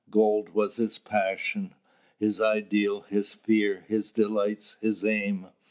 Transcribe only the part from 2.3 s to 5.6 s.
ideal, his fear, his delight, his aim.